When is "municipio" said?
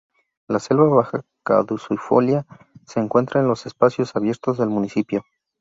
4.69-5.23